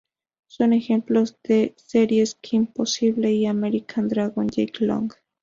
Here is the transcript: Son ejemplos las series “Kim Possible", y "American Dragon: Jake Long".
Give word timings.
Son 0.47 0.73
ejemplos 0.73 1.37
las 1.47 1.75
series 1.77 2.33
“Kim 2.33 2.65
Possible", 2.65 3.31
y 3.33 3.45
"American 3.45 4.07
Dragon: 4.09 4.49
Jake 4.49 4.83
Long". 4.83 5.13